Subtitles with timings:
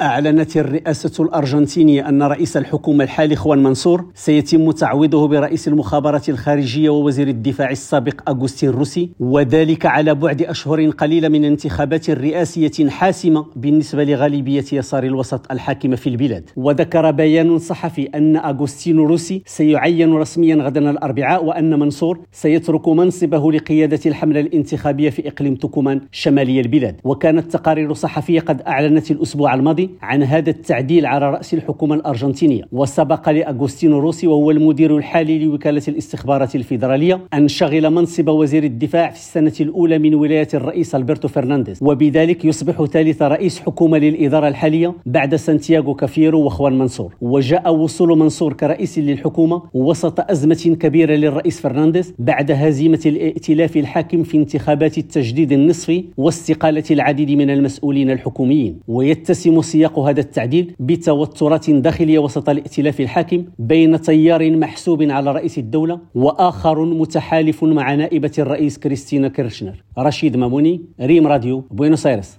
[0.00, 7.28] أعلنت الرئاسة الأرجنتينية أن رئيس الحكومة الحالي خوان منصور سيتم تعويضه برئيس المخابرات الخارجية ووزير
[7.28, 14.64] الدفاع السابق أغوستين روسي وذلك على بعد أشهر قليلة من انتخابات رئاسية حاسمة بالنسبة لغالبية
[14.72, 16.50] يسار الوسط الحاكمة في البلاد.
[16.56, 24.00] وذكر بيان صحفي أن أغوستين روسي سيعين رسميا غدا الأربعاء وأن منصور سيترك منصبه لقيادة
[24.06, 27.00] الحملة الانتخابية في إقليم توكومان شمالي البلاد.
[27.04, 32.62] وكانت تقارير صحفية قد أعلنت الأسبوع الماضي عن هذا التعديل على رأس الحكومة الأرجنتينية.
[32.72, 39.16] وسبق لأغوستينو روسي وهو المدير الحالي لوكالة الاستخبارات الفيدرالية أن شغل منصب وزير الدفاع في
[39.16, 41.78] السنة الأولى من ولاية الرئيس ألبرتو فرنانديز.
[41.82, 47.14] وبذلك يصبح ثالث رئيس حكومة للإدارة الحالية بعد سانتياغو كافيرو وخوان منصور.
[47.20, 54.36] وجاء وصول منصور كرئيس للحكومة وسط أزمة كبيرة للرئيس فرنانديز بعد هزيمة الائتلاف الحاكم في
[54.36, 58.80] انتخابات التجديد النصفي واستقالة العديد من المسؤولين الحكوميين.
[58.88, 65.98] ويتسم سياق هذا التعديل بتوترات داخلية وسط الائتلاف الحاكم بين تيار محسوب على رئيس الدولة
[66.14, 69.82] وآخر متحالف مع نائبة الرئيس كريستينا كيرشنر.
[69.98, 72.38] رشيد ماموني ريم راديو بوينوس آيرس.